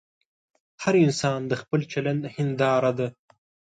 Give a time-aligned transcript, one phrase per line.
[0.83, 3.07] هر انسان د خپل چلند هنداره ده.